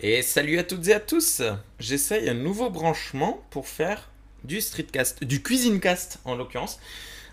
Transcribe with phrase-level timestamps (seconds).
[0.00, 1.40] Et salut à toutes et à tous
[1.78, 4.10] J'essaye un nouveau branchement pour faire
[4.42, 6.80] du streetcast, du cuisinecast en l'occurrence.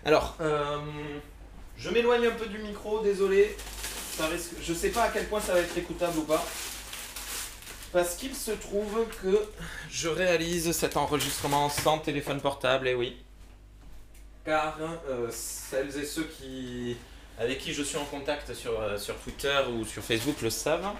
[0.04, 0.78] Alors, euh,
[1.76, 3.56] je m'éloigne un peu du micro, désolé.
[4.16, 6.44] Ça risque, je sais pas à quel point ça va être écoutable ou pas.
[7.92, 9.44] Parce qu'il se trouve que
[9.90, 13.16] je réalise cet enregistrement sans téléphone portable, et oui.
[14.44, 16.96] Car euh, celles et ceux qui,
[17.38, 20.94] avec qui je suis en contact sur, euh, sur Twitter ou sur Facebook le savent,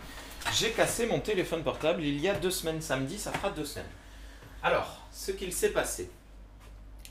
[0.54, 3.86] j'ai cassé mon téléphone portable il y a deux semaines, samedi, ça fera deux semaines.
[4.62, 6.10] Alors, ce qu'il s'est passé.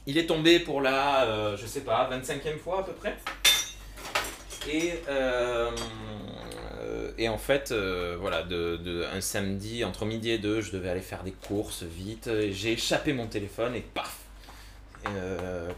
[0.08, 3.18] Il est tombé pour la, euh, je sais pas, 25e fois à peu près.
[4.70, 5.72] Et, euh,
[7.28, 8.44] en fait, euh, voilà,
[9.14, 12.30] un samedi, entre midi et deux, je devais aller faire des courses vite.
[12.52, 14.18] J'ai échappé mon téléphone et paf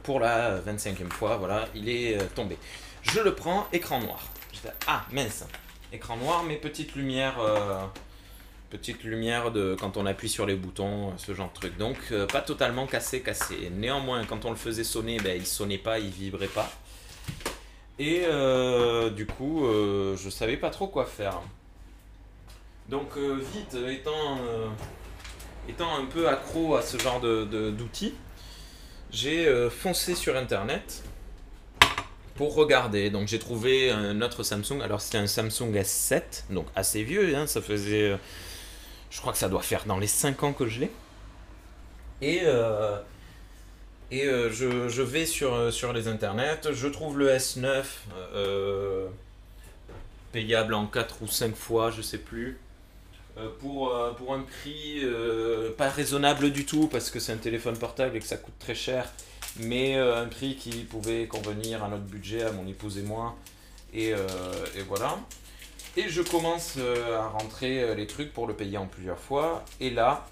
[0.03, 2.57] Pour la 25e fois, voilà, il est tombé.
[3.01, 4.23] Je le prends, écran noir.
[4.87, 5.45] Ah mince,
[5.93, 7.79] écran noir, mais petite lumière, euh,
[8.69, 11.77] petite lumière de quand on appuie sur les boutons, ce genre de truc.
[11.77, 13.69] Donc euh, pas totalement cassé, cassé.
[13.71, 16.69] Néanmoins, quand on le faisait sonner, ben, il sonnait pas, il vibrait pas.
[17.99, 21.39] Et euh, du coup, euh, je savais pas trop quoi faire.
[22.89, 24.67] Donc euh, vite, étant, euh,
[25.69, 28.13] étant un peu accro à ce genre de- de- d'outils,
[29.11, 31.03] j'ai euh, foncé sur internet
[32.35, 33.09] pour regarder.
[33.09, 34.81] Donc j'ai trouvé un autre Samsung.
[34.83, 37.35] Alors c'était un Samsung S7, donc assez vieux.
[37.35, 38.17] hein, ça faisait,
[39.09, 40.91] je crois que ça doit faire dans les 5 ans que je l'ai.
[42.21, 42.97] Et, euh,
[44.11, 47.83] et euh, je, je vais sur, euh, sur les internets, je trouve le S9
[48.35, 49.07] euh,
[50.31, 52.59] payable en 4 ou 5 fois, je sais plus.
[53.59, 55.01] pour, pour un prix
[55.77, 58.75] pas raisonnable du tout parce que c'est un téléphone portable et que ça coûte très
[58.75, 59.11] cher
[59.59, 63.35] mais euh, un prix qui pouvait convenir à notre budget, à mon épouse et moi.
[63.93, 64.17] Et, euh,
[64.87, 65.19] voilà.
[65.95, 69.63] Et je commence euh, à rentrer les trucs pour le payer en plusieurs fois.
[69.79, 70.27] Et là,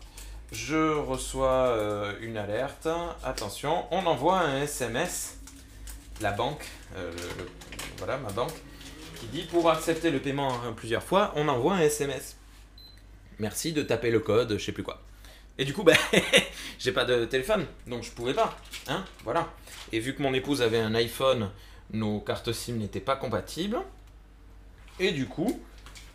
[0.52, 1.78] je reçois
[2.22, 2.88] une alerte.
[3.24, 5.38] Attention, on envoie un SMS.
[6.20, 6.68] La banque,
[7.98, 8.54] voilà ma banque,
[9.20, 12.36] qui dit pour accepter le paiement en plusieurs fois, on envoie un SMS.
[13.40, 15.02] Merci de taper le code, je sais plus quoi.
[15.58, 15.98] Et du coup, ben,
[16.80, 18.58] j'ai pas de téléphone, donc je pouvais pas.
[18.88, 19.48] Hein, voilà.
[19.92, 21.50] Et vu que mon épouse avait un iPhone,
[21.92, 23.78] nos cartes SIM n'étaient pas compatibles.
[25.00, 25.62] Et du coup,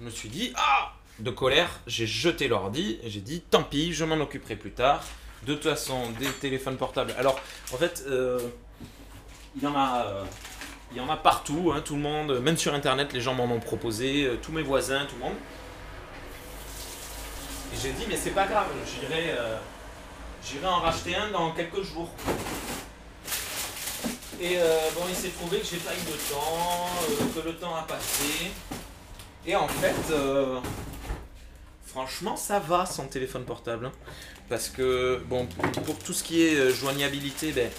[0.00, 3.92] je me suis dit, ah De colère, j'ai jeté l'ordi et j'ai dit, tant pis,
[3.92, 5.04] je m'en occuperai plus tard.
[5.46, 7.14] De toute façon, des téléphones portables.
[7.18, 7.38] Alors,
[7.72, 8.40] en fait, euh,
[9.56, 10.06] il y en a.
[10.06, 10.24] euh,
[10.92, 13.44] il y en a partout, hein, tout le monde, même sur internet, les gens m'en
[13.52, 15.34] ont proposé, euh, tous mes voisins, tout le monde.
[17.82, 19.56] J'ai dit, mais c'est pas grave, j'irai euh,
[20.44, 22.08] j'irai en racheter un dans quelques jours.
[24.40, 27.54] Et euh, bon, il s'est trouvé que j'ai pas eu de temps, euh, que le
[27.56, 28.50] temps a passé.
[29.46, 30.14] Et en fait,
[31.86, 33.86] franchement, ça va sans téléphone portable.
[33.86, 33.92] hein.
[34.48, 35.46] Parce que, bon,
[35.84, 37.70] pour tout ce qui est joignabilité, ben,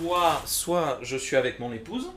[0.00, 2.10] soit, soit je suis avec mon épouse,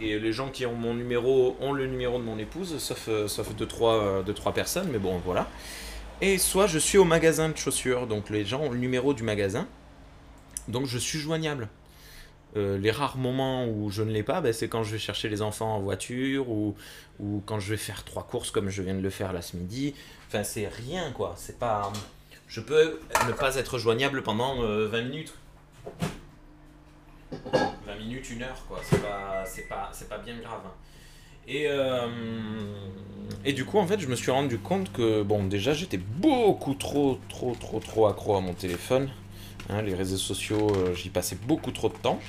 [0.00, 3.28] et les gens qui ont mon numéro ont le numéro de mon épouse, sauf, euh,
[3.28, 5.48] sauf deux, trois, euh, deux, trois personnes, mais bon, voilà.
[6.20, 9.22] Et soit je suis au magasin de chaussures, donc les gens ont le numéro du
[9.22, 9.66] magasin,
[10.68, 11.68] donc je suis joignable.
[12.56, 15.28] Euh, les rares moments où je ne l'ai pas, ben, c'est quand je vais chercher
[15.28, 16.74] les enfants en voiture ou,
[17.20, 19.56] ou quand je vais faire trois courses comme je viens de le faire là ce
[19.56, 19.94] midi.
[20.26, 21.34] Enfin, c'est rien quoi.
[21.36, 21.92] C'est pas.
[22.48, 25.34] Je peux ne pas être joignable pendant euh, 20 minutes.
[27.94, 28.80] 20 minutes, une heure quoi.
[28.84, 30.60] C'est pas, c'est pas, c'est pas bien grave.
[30.66, 30.72] hein.
[31.48, 32.06] Et, euh,
[33.44, 36.74] et du coup, en fait, je me suis rendu compte que, bon, déjà, j'étais beaucoup
[36.74, 39.08] trop, trop, trop, trop accro à mon téléphone.
[39.68, 42.20] Hein, les réseaux sociaux, euh, j'y passais beaucoup trop de temps.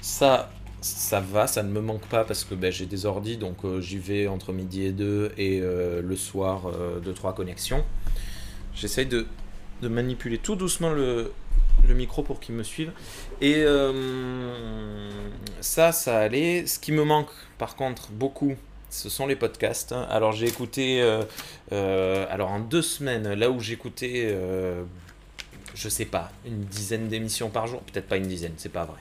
[0.00, 0.50] Ça,
[0.80, 3.80] ça va, ça ne me manque pas parce que ben, j'ai des ordis, donc euh,
[3.80, 7.84] j'y vais entre midi et deux et le soir, euh, deux, trois connexions.
[8.74, 9.26] J'essaye de,
[9.82, 11.32] de manipuler tout doucement le,
[11.86, 12.92] le micro pour qu'il me suive.
[13.40, 15.10] Et euh,
[15.60, 16.66] ça, ça allait.
[16.66, 18.56] Ce qui me manque, par contre, beaucoup,
[18.90, 19.92] ce sont les podcasts.
[19.92, 21.22] Alors j'ai écouté, euh,
[21.72, 24.36] euh, alors en deux semaines, là où j'écoutais,
[25.74, 28.98] je sais pas, une dizaine d'émissions par jour, peut-être pas une dizaine, c'est pas vrai.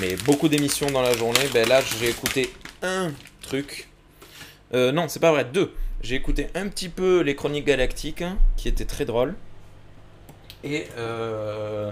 [0.00, 2.52] Mais beaucoup d'émissions dans la journée, ben là j'ai écouté
[2.82, 3.12] un
[3.42, 3.88] truc.
[4.72, 5.72] Non, c'est pas vrai, deux.
[6.02, 9.34] J'ai écouté un petit peu les Chroniques Galactiques, hein, qui étaient très drôles.
[10.64, 11.90] Et, euh,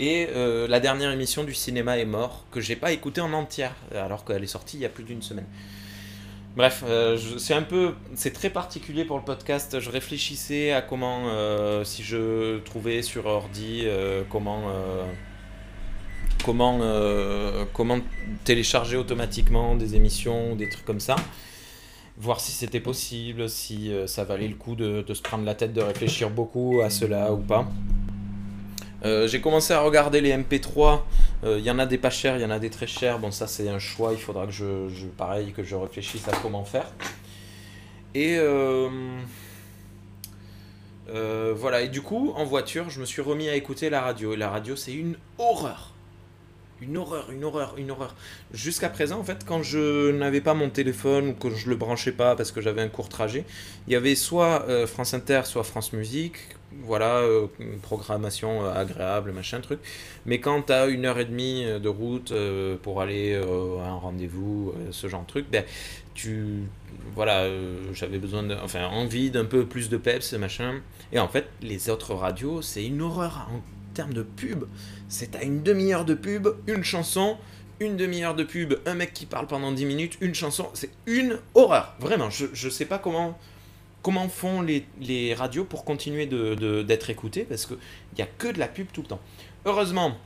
[0.00, 4.24] euh, la dernière émission du cinéma est mort, que j'ai pas écouté en entière, alors
[4.24, 5.46] qu'elle est sortie il y a plus d'une semaine.
[6.56, 9.78] Bref, euh, c'est un peu, c'est très particulier pour le podcast.
[9.78, 13.86] Je réfléchissais à comment, si je trouvais sur ordi,
[14.28, 14.62] comment,
[18.44, 21.16] télécharger automatiquement des émissions, des trucs comme ça.
[22.16, 25.80] Voir si c'était possible, si ça valait le coup de, se prendre la tête, de
[25.80, 27.68] réfléchir beaucoup à cela ou pas.
[29.04, 31.00] Euh, j'ai commencé à regarder les MP3.
[31.44, 33.18] Il y en a des pas chers, il y en a des très chers.
[33.18, 34.12] Bon, ça c'est un choix.
[34.12, 36.90] Il faudra que je, je, pareil, que je réfléchisse à comment faire.
[38.14, 38.38] Et
[41.06, 41.80] voilà.
[41.82, 44.34] Et du coup, en voiture, je me suis remis à écouter la radio.
[44.34, 45.94] Et la radio, c'est une horreur
[46.82, 48.14] une horreur, une horreur, une horreur.
[48.52, 52.12] Jusqu'à présent, en fait, quand je n'avais pas mon téléphone ou que je le branchais
[52.12, 53.44] pas parce que j'avais un court trajet,
[53.86, 56.36] il y avait soit euh, France Inter, soit France Musique.
[56.84, 59.80] Voilà, euh, une programmation euh, agréable, machin truc.
[60.24, 62.32] Mais quand tu as une heure et demie de route
[62.82, 65.64] pour aller à un rendez-vous, ce genre de truc, ben,
[66.14, 66.62] tu.
[67.14, 67.48] Voilà,
[67.92, 68.54] j'avais besoin de.
[68.62, 70.80] Enfin, envie d'un peu plus de peps, machin.
[71.12, 73.48] Et en fait, les autres radios, c'est une horreur
[74.00, 74.64] termes de pub
[75.08, 77.36] c'est à une demi-heure de pub, une chanson,
[77.80, 80.70] une demi-heure de pub, un mec qui parle pendant 10 minutes, une chanson.
[80.72, 81.96] C'est une horreur.
[81.98, 83.36] Vraiment, je ne sais pas comment,
[84.02, 87.76] comment font les, radios pour continuer d'être de, d'être écoutés parce qu'il
[88.16, 89.20] n'y a que de la pub tout le temps.
[89.66, 90.16] Heureusement,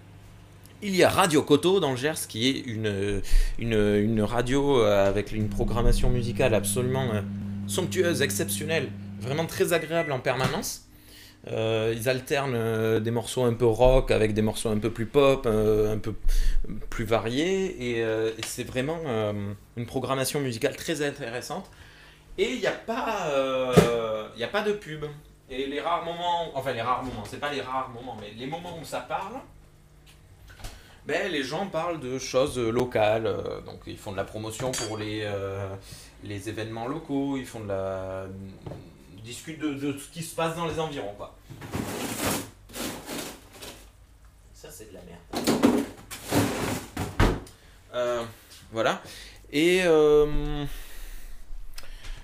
[0.83, 3.23] il y a Radio Coto dans le Gers qui est une,
[3.59, 7.23] une, une radio avec une programmation musicale absolument euh,
[7.67, 10.84] somptueuse, exceptionnelle, vraiment très agréable en permanence.
[11.49, 15.05] Euh, ils alternent euh, des morceaux un peu rock avec des morceaux un peu plus
[15.05, 16.15] pop, euh, un peu
[16.89, 17.99] plus variés.
[17.99, 18.05] Et,
[18.47, 18.99] c'est vraiment
[19.77, 21.71] une programmation musicale très intéressante.
[22.39, 25.05] Et il n'y a, pas, a pas de pub.
[25.51, 28.47] Et les rares moments, enfin les rares moments, c'est pas les rares moments, mais les
[28.47, 29.35] moments où ça parle,
[31.07, 33.25] ben, les gens parlent de choses locales.
[33.67, 35.29] donc ils font de la promotion pour les,
[36.23, 38.27] les événements locaux, ils font de la
[39.25, 41.15] discute de, de, ce qui se passe dans les environs.
[41.17, 41.35] Quoi.
[44.53, 45.87] Ça, c'est de la merde.
[47.95, 48.23] Euh,
[48.71, 49.03] voilà.
[49.51, 50.65] Et euh,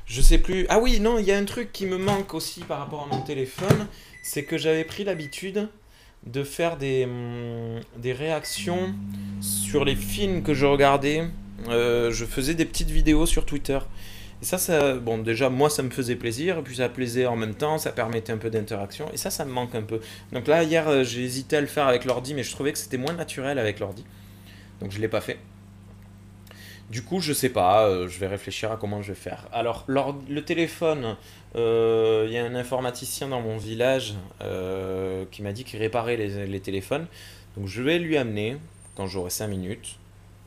[0.05, 0.67] je sais plus.
[0.69, 3.15] Ah oui, non, il y a un truc qui me manque aussi par rapport à
[3.15, 3.89] mon téléphone.
[4.23, 5.69] C'est que j'avais pris l'habitude
[6.27, 8.95] de faire des, hum, des réactions
[9.41, 11.31] sur les films que je regardais.
[11.69, 13.79] Euh, je faisais des petites vidéos sur Twitter.
[14.43, 17.55] Et ça, ça, bon, déjà, moi, ça me faisait plaisir, puis ça plaisait en même
[17.55, 20.01] temps, ça permettait un peu d'interaction, et ça, ça me manque un peu.
[20.33, 22.79] Donc là, hier, euh, j'ai hésité à le faire avec l'ordi, mais je trouvais que
[22.79, 24.05] c'était moins naturel avec l'ordi.
[24.81, 25.39] Donc je ne l'ai pas fait.
[26.89, 29.47] Du coup, je sais pas, euh, je vais réfléchir à comment je vais faire.
[29.53, 31.17] Alors, le téléphone,
[31.55, 34.15] euh, il y a un informaticien dans mon village
[35.31, 37.07] qui m'a dit qu'il réparait les, les, téléphones.
[37.57, 38.57] Donc je vais lui amener,
[38.97, 39.99] quand j'aurai 5 minutes,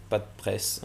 [0.09, 0.81] pas de presse.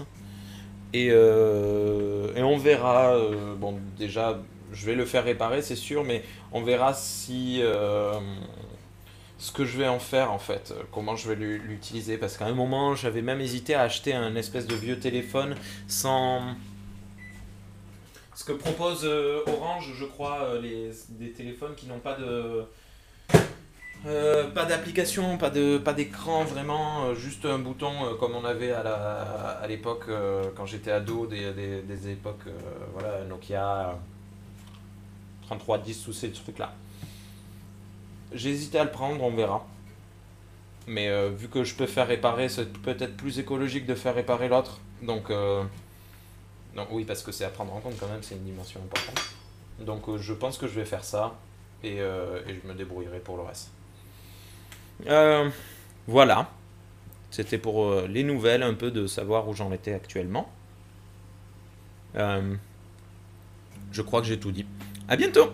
[0.92, 4.40] Et, euh, et on verra, euh, bon déjà
[4.72, 8.18] je vais le faire réparer c'est sûr, mais on verra si euh,
[9.38, 12.16] ce que je vais en faire en fait, comment je vais l'utiliser.
[12.16, 15.56] Parce qu'à un moment j'avais même hésité à acheter un espèce de vieux téléphone
[15.86, 16.54] sans...
[18.34, 19.04] Ce que propose
[19.46, 22.64] Orange, je crois, les, des téléphones qui n'ont pas de
[24.06, 28.44] euh, pas d'application, pas de pas d'écran vraiment, euh, juste un bouton euh, comme on
[28.44, 30.06] avait à la à l'époque
[30.56, 32.46] quand j'étais ado des, des, des époques
[32.92, 33.98] voilà Nokia
[35.42, 36.72] 3310 tous ces trucs là.
[38.32, 39.66] Hésité à le prendre, on verra.
[40.86, 44.80] Mais vu que je peux faire réparer, c'est peut-être plus écologique de faire réparer l'autre.
[45.02, 45.30] Donc
[46.76, 49.20] donc oui parce que c'est à prendre en compte quand même, c'est une dimension importante.
[49.80, 51.34] Donc je pense que je vais faire ça
[51.82, 53.70] et, et je me débrouillerai pour le reste.
[55.06, 55.48] Euh,
[56.06, 56.50] voilà.
[57.30, 60.50] C'était pour euh, les nouvelles, un peu de savoir où j'en étais actuellement.
[62.16, 62.54] Euh,
[63.92, 64.66] je crois que j'ai tout dit.
[65.08, 65.46] À bientôt